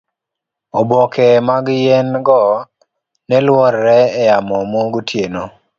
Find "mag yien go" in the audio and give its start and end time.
1.47-2.41